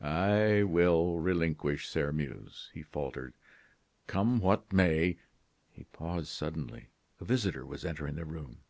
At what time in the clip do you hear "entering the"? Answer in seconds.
7.84-8.24